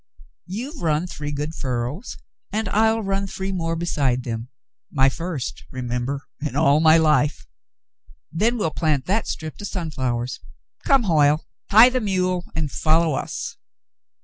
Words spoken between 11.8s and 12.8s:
the mule and